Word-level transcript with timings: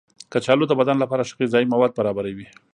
کچالو 0.33 0.65
د 0.69 0.73
بدن 0.79 0.97
لپاره 1.03 1.25
ښه 1.29 1.35
غذايي 1.41 1.65
مواد 1.73 1.91
برابروي. 1.99 2.47